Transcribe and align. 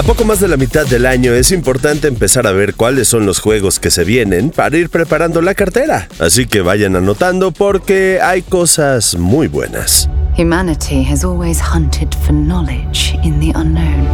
A 0.00 0.02
poco 0.02 0.24
más 0.24 0.40
de 0.40 0.48
la 0.48 0.56
mitad 0.56 0.86
del 0.86 1.04
año 1.04 1.34
es 1.34 1.52
importante 1.52 2.08
empezar 2.08 2.46
a 2.46 2.52
ver 2.52 2.74
cuáles 2.74 3.06
son 3.06 3.26
los 3.26 3.38
juegos 3.38 3.78
que 3.78 3.90
se 3.90 4.02
vienen 4.02 4.48
para 4.48 4.78
ir 4.78 4.88
preparando 4.88 5.42
la 5.42 5.54
cartera. 5.54 6.08
Así 6.18 6.46
que 6.46 6.62
vayan 6.62 6.96
anotando 6.96 7.50
porque 7.50 8.18
hay 8.22 8.40
cosas 8.40 9.14
muy 9.18 9.46
buenas. 9.46 10.08
Humanity 10.38 11.04
has 11.04 11.22
always 11.22 11.60
hunted 11.60 12.14
for 12.24 12.32
knowledge 12.32 13.14
in 13.22 13.38
the 13.40 13.52
unknown. 13.54 14.08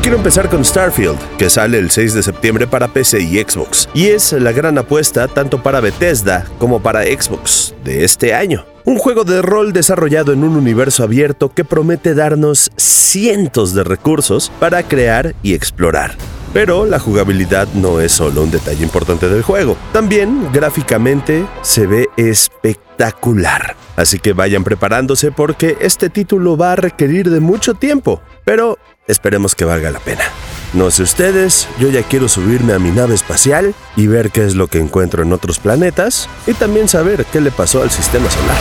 Quiero 0.00 0.16
empezar 0.16 0.48
con 0.48 0.64
Starfield, 0.64 1.18
que 1.36 1.50
sale 1.50 1.80
el 1.80 1.90
6 1.90 2.14
de 2.14 2.22
septiembre 2.22 2.66
para 2.66 2.88
PC 2.88 3.20
y 3.20 3.38
Xbox, 3.38 3.90
y 3.92 4.06
es 4.06 4.32
la 4.32 4.52
gran 4.52 4.78
apuesta 4.78 5.28
tanto 5.28 5.62
para 5.62 5.80
Bethesda 5.80 6.46
como 6.58 6.80
para 6.80 7.02
Xbox 7.02 7.74
de 7.84 8.04
este 8.04 8.32
año. 8.32 8.64
Un 8.86 8.98
juego 8.98 9.24
de 9.24 9.42
rol 9.42 9.72
desarrollado 9.72 10.32
en 10.32 10.44
un 10.44 10.56
universo 10.56 11.02
abierto 11.02 11.48
que 11.48 11.64
promete 11.64 12.14
darnos 12.14 12.70
cientos 12.76 13.74
de 13.74 13.82
recursos 13.82 14.52
para 14.60 14.84
crear 14.84 15.34
y 15.42 15.54
explorar. 15.54 16.14
Pero 16.52 16.86
la 16.86 17.00
jugabilidad 17.00 17.66
no 17.74 18.00
es 18.00 18.12
solo 18.12 18.44
un 18.44 18.52
detalle 18.52 18.84
importante 18.84 19.28
del 19.28 19.42
juego. 19.42 19.76
También 19.92 20.52
gráficamente 20.52 21.44
se 21.62 21.88
ve 21.88 22.06
espectacular. 22.16 23.74
Así 23.96 24.20
que 24.20 24.34
vayan 24.34 24.62
preparándose 24.62 25.32
porque 25.32 25.76
este 25.80 26.08
título 26.08 26.56
va 26.56 26.74
a 26.74 26.76
requerir 26.76 27.28
de 27.28 27.40
mucho 27.40 27.74
tiempo. 27.74 28.22
Pero 28.44 28.78
esperemos 29.08 29.56
que 29.56 29.64
valga 29.64 29.90
la 29.90 29.98
pena. 29.98 30.22
No 30.72 30.90
sé 30.90 31.02
ustedes, 31.02 31.68
yo 31.78 31.88
ya 31.88 32.02
quiero 32.02 32.28
subirme 32.28 32.72
a 32.72 32.78
mi 32.78 32.90
nave 32.90 33.14
espacial 33.14 33.74
y 33.96 34.08
ver 34.08 34.30
qué 34.30 34.44
es 34.44 34.54
lo 34.54 34.68
que 34.68 34.78
encuentro 34.78 35.22
en 35.22 35.32
otros 35.32 35.58
planetas 35.58 36.28
y 36.46 36.54
también 36.54 36.88
saber 36.88 37.24
qué 37.26 37.40
le 37.40 37.50
pasó 37.50 37.82
al 37.82 37.90
sistema 37.90 38.28
solar. 38.30 38.56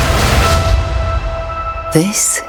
This 1.92 2.42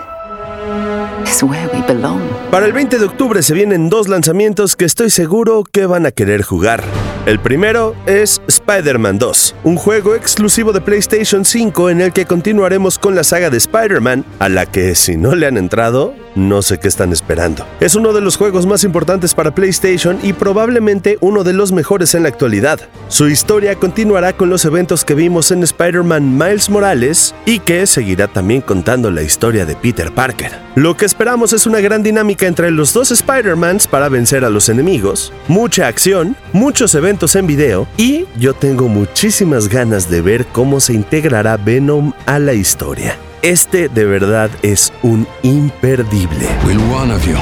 is 1.26 1.42
where 1.42 1.68
we 1.72 1.82
belong. 1.86 2.20
Para 2.50 2.66
el 2.66 2.72
20 2.72 2.98
de 2.98 3.04
octubre 3.04 3.42
se 3.42 3.54
vienen 3.54 3.88
dos 3.88 4.08
lanzamientos 4.08 4.76
que 4.76 4.84
estoy 4.84 5.10
seguro 5.10 5.64
que 5.70 5.86
van 5.86 6.06
a 6.06 6.10
querer 6.10 6.42
jugar. 6.42 6.84
El 7.26 7.40
primero 7.40 7.96
es 8.06 8.40
Spider-Man 8.46 9.18
2, 9.18 9.56
un 9.64 9.76
juego 9.76 10.14
exclusivo 10.14 10.72
de 10.72 10.80
PlayStation 10.80 11.44
5 11.44 11.90
en 11.90 12.00
el 12.00 12.12
que 12.12 12.24
continuaremos 12.24 13.00
con 13.00 13.16
la 13.16 13.24
saga 13.24 13.50
de 13.50 13.56
Spider-Man, 13.56 14.24
a 14.38 14.48
la 14.48 14.66
que 14.66 14.94
si 14.94 15.16
no 15.16 15.34
le 15.34 15.46
han 15.46 15.56
entrado, 15.56 16.14
no 16.36 16.62
sé 16.62 16.78
qué 16.78 16.86
están 16.86 17.12
esperando. 17.12 17.66
Es 17.80 17.96
uno 17.96 18.12
de 18.12 18.20
los 18.20 18.36
juegos 18.36 18.66
más 18.66 18.84
importantes 18.84 19.34
para 19.34 19.54
PlayStation 19.54 20.18
y 20.22 20.32
probablemente 20.32 21.18
uno 21.20 21.42
de 21.42 21.52
los 21.52 21.72
mejores 21.72 22.14
en 22.14 22.22
la 22.22 22.28
actualidad. 22.28 22.78
Su 23.08 23.28
historia 23.28 23.74
continuará 23.74 24.34
con 24.34 24.50
los 24.50 24.64
eventos 24.64 25.04
que 25.04 25.14
vimos 25.14 25.50
en 25.50 25.62
Spider-Man 25.62 26.38
Miles 26.38 26.70
Morales 26.70 27.34
y 27.44 27.58
que 27.58 27.86
seguirá 27.86 28.28
también 28.28 28.60
contando 28.60 29.10
la 29.10 29.22
historia 29.22 29.66
de 29.66 29.74
Peter 29.74 30.12
Parker. 30.12 30.52
Lo 30.76 30.96
que 30.96 31.06
esperamos 31.06 31.52
es 31.52 31.66
una 31.66 31.80
gran 31.80 32.02
dinámica 32.02 32.46
entre 32.46 32.70
los 32.70 32.92
dos 32.92 33.10
Spider-Mans 33.10 33.86
para 33.86 34.08
vencer 34.08 34.44
a 34.44 34.50
los 34.50 34.68
enemigos, 34.68 35.32
mucha 35.48 35.86
acción, 35.86 36.36
muchos 36.52 36.94
eventos 36.94 37.34
en 37.34 37.46
video 37.46 37.88
y 37.96 38.26
yo 38.38 38.52
tengo 38.54 38.88
muchísimas 38.88 39.68
ganas 39.68 40.10
de 40.10 40.20
ver 40.20 40.46
cómo 40.46 40.80
se 40.80 40.92
integrará 40.92 41.56
Venom 41.56 42.12
a 42.26 42.38
la 42.38 42.52
historia. 42.52 43.16
Este 43.46 43.88
de 43.88 44.04
verdad 44.04 44.50
es 44.62 44.92
un 45.04 45.24
imperdible. 45.44 46.48
Will 46.64 46.80
one 46.92 47.14
of 47.14 47.28
you 47.28 47.36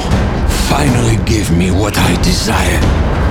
finally 0.69 1.19
give 1.25 1.51
me 1.51 1.71
what 1.71 1.97
I 1.97 2.15
desire? 2.23 3.24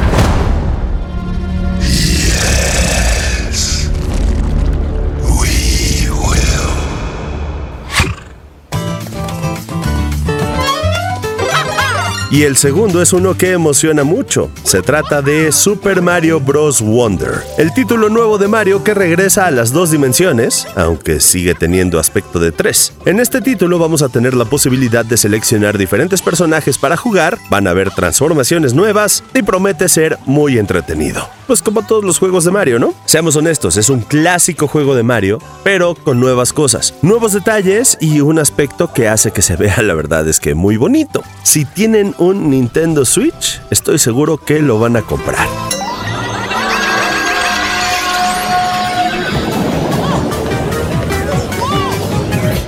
Y 12.34 12.46
el 12.46 12.58
segundo 12.58 13.00
es 13.00 13.14
uno 13.14 13.38
que 13.38 13.52
emociona 13.52 14.04
mucho. 14.04 14.50
Se 14.64 14.82
trata 14.82 15.22
de 15.22 15.52
Super 15.52 16.02
Mario 16.02 16.40
Bros. 16.40 16.82
Wonder, 16.82 17.44
el 17.60 17.72
título 17.76 18.10
nuevo 18.10 18.40
de 18.40 18.48
Mario 18.48 18.84
que 18.84 18.96
regresa 18.96 19.46
a 19.46 19.52
las 19.52 19.72
dos 19.72 19.92
dimensiones, 19.92 20.66
aunque 20.76 21.20
sigue 21.20 21.54
teniendo 21.54 22.00
aspecto 22.00 22.40
de 22.40 22.52
tres. 22.52 22.92
En 23.06 23.20
este 23.20 23.40
título 23.40 23.78
vamos 23.78 24.02
a 24.02 24.10
tener 24.10 24.34
la 24.34 24.46
posibilidad 24.46 25.06
de 25.06 25.16
seleccionar 25.16 25.78
diferentes 25.78 26.24
personajes 26.24 26.80
para 26.80 26.98
jugar, 26.98 27.38
van 27.52 27.68
a 27.68 27.70
haber 27.70 27.92
transformaciones 27.92 28.74
nuevas 28.74 29.24
y 29.36 29.44
promete 29.44 29.88
ser 29.88 30.18
muy 30.26 30.58
entretenido. 30.58 31.30
Pues 31.54 31.62
como 31.62 31.84
todos 31.84 32.04
los 32.04 32.18
juegos 32.18 32.46
de 32.46 32.50
Mario, 32.50 32.80
¿no? 32.80 32.96
Seamos 33.06 33.36
honestos, 33.36 33.78
es 33.78 33.92
un 33.92 34.00
clásico 34.00 34.68
juego 34.68 34.96
de 34.96 35.04
Mario, 35.04 35.38
pero 35.64 35.94
con 35.94 36.20
nuevas 36.20 36.52
cosas, 36.52 36.96
nuevos 37.04 37.32
detalles 37.32 37.96
y 38.02 38.22
un 38.22 38.40
aspecto 38.40 38.92
que 38.92 39.08
hace 39.08 39.30
que 39.30 39.44
se 39.44 39.56
vea 39.58 39.84
la 39.84 39.94
verdad 39.94 40.28
es 40.28 40.40
que 40.40 40.56
muy 40.56 40.78
bonito. 40.78 41.22
Si 41.44 41.64
tienen 41.64 42.16
un 42.18 42.50
Nintendo 42.50 43.06
Switch, 43.06 43.62
estoy 43.70 44.00
seguro 44.00 44.40
que 44.40 44.64
lo 44.64 44.80
van 44.80 44.96
a 44.96 45.04
comprar. 45.04 45.48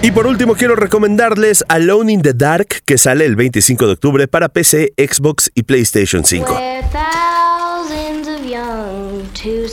Y 0.04 0.12
por 0.12 0.28
último 0.28 0.54
quiero 0.54 0.76
recomendarles 0.76 1.66
Alone 1.70 2.12
in 2.12 2.22
the 2.22 2.36
Dark 2.36 2.68
que 2.86 3.00
sale 3.00 3.26
el 3.26 3.36
25 3.36 3.88
de 3.88 3.94
octubre 3.94 4.28
para 4.28 4.50
PC, 4.50 4.94
Xbox 4.96 5.50
y 5.56 5.64
PlayStation 5.64 6.24
5. 6.24 6.56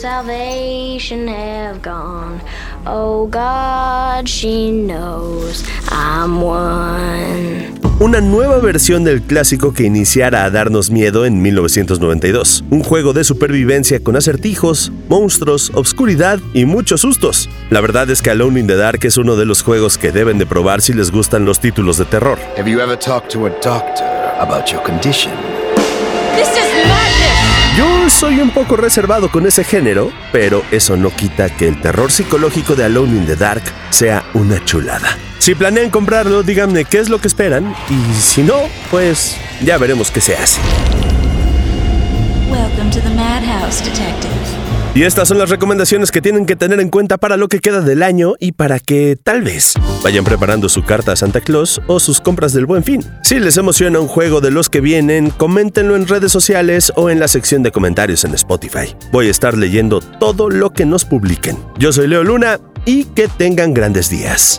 Salvation 0.02 1.28
have 1.28 1.80
gone. 1.80 2.40
Oh 2.84 3.28
God, 3.28 4.26
she 4.26 4.72
knows 4.72 5.64
I'm 5.90 6.42
one. 6.42 7.80
Una 8.00 8.20
nueva 8.20 8.58
versión 8.58 9.04
del 9.04 9.22
clásico 9.22 9.72
que 9.72 9.84
iniciara 9.84 10.44
a 10.44 10.50
darnos 10.50 10.90
miedo 10.90 11.24
en 11.24 11.40
1992. 11.40 12.64
Un 12.70 12.82
juego 12.82 13.12
de 13.12 13.22
supervivencia 13.22 14.00
con 14.00 14.16
acertijos, 14.16 14.90
monstruos, 15.08 15.70
obscuridad 15.72 16.40
y 16.52 16.64
muchos 16.64 17.02
sustos. 17.02 17.48
La 17.70 17.80
verdad 17.80 18.10
es 18.10 18.22
que 18.22 18.30
Alone 18.30 18.58
in 18.58 18.66
the 18.66 18.74
Dark 18.74 19.04
es 19.04 19.18
uno 19.18 19.36
de 19.36 19.44
los 19.44 19.62
juegos 19.62 19.98
que 19.98 20.10
deben 20.10 20.36
de 20.36 20.46
probar 20.46 20.82
si 20.82 20.92
les 20.94 21.12
gustan 21.12 21.44
los 21.44 21.60
títulos 21.60 21.96
de 21.96 22.06
terror. 22.06 22.40
Have 22.58 22.68
you 22.68 22.80
ever 22.80 22.98
talked 22.98 23.30
to 23.30 23.46
a 23.46 23.50
doctor 23.50 24.04
about 24.40 24.72
your 24.72 24.82
condition? 24.82 25.32
This 26.34 26.48
is 26.48 26.88
madness! 26.88 27.21
Yo 27.76 28.10
soy 28.10 28.38
un 28.40 28.50
poco 28.50 28.76
reservado 28.76 29.30
con 29.30 29.46
ese 29.46 29.64
género, 29.64 30.12
pero 30.30 30.62
eso 30.70 30.98
no 30.98 31.10
quita 31.10 31.48
que 31.48 31.68
el 31.68 31.80
terror 31.80 32.12
psicológico 32.12 32.74
de 32.74 32.84
Alone 32.84 33.16
in 33.16 33.26
the 33.26 33.34
Dark 33.34 33.62
sea 33.88 34.24
una 34.34 34.62
chulada. 34.62 35.16
Si 35.38 35.54
planean 35.54 35.88
comprarlo, 35.88 36.42
díganme 36.42 36.84
qué 36.84 36.98
es 36.98 37.08
lo 37.08 37.18
que 37.18 37.28
esperan 37.28 37.74
y 37.88 38.20
si 38.20 38.42
no, 38.42 38.56
pues 38.90 39.36
ya 39.62 39.78
veremos 39.78 40.10
qué 40.10 40.20
se 40.20 40.36
hace. 40.36 40.60
Welcome 42.50 42.90
to 42.90 43.00
the 43.00 43.14
Madhouse, 43.14 43.82
Detective. 43.82 44.51
Y 44.94 45.04
estas 45.04 45.28
son 45.28 45.38
las 45.38 45.48
recomendaciones 45.48 46.10
que 46.10 46.20
tienen 46.20 46.44
que 46.44 46.54
tener 46.54 46.78
en 46.78 46.90
cuenta 46.90 47.16
para 47.16 47.38
lo 47.38 47.48
que 47.48 47.60
queda 47.60 47.80
del 47.80 48.02
año 48.02 48.34
y 48.38 48.52
para 48.52 48.78
que 48.78 49.16
tal 49.16 49.40
vez 49.40 49.72
vayan 50.04 50.22
preparando 50.22 50.68
su 50.68 50.84
carta 50.84 51.12
a 51.12 51.16
Santa 51.16 51.40
Claus 51.40 51.80
o 51.86 51.98
sus 51.98 52.20
compras 52.20 52.52
del 52.52 52.66
buen 52.66 52.84
fin. 52.84 53.02
Si 53.22 53.38
les 53.38 53.56
emociona 53.56 54.00
un 54.00 54.08
juego 54.08 54.42
de 54.42 54.50
los 54.50 54.68
que 54.68 54.82
vienen, 54.82 55.30
coméntenlo 55.30 55.96
en 55.96 56.06
redes 56.06 56.30
sociales 56.30 56.92
o 56.94 57.08
en 57.08 57.20
la 57.20 57.28
sección 57.28 57.62
de 57.62 57.72
comentarios 57.72 58.24
en 58.24 58.34
Spotify. 58.34 58.94
Voy 59.12 59.28
a 59.28 59.30
estar 59.30 59.56
leyendo 59.56 60.00
todo 60.00 60.50
lo 60.50 60.70
que 60.70 60.84
nos 60.84 61.06
publiquen. 61.06 61.56
Yo 61.78 61.90
soy 61.90 62.06
Leo 62.06 62.22
Luna 62.22 62.60
y 62.84 63.04
que 63.04 63.28
tengan 63.28 63.72
grandes 63.72 64.10
días. 64.10 64.58